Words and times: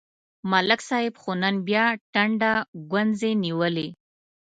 ملک 0.51 0.81
صاحب 0.89 1.13
خو 1.21 1.31
نن 1.41 1.55
بیا 1.67 1.85
ټنډه 2.13 2.51
گونځې 2.91 3.31
نیولې 3.43 3.87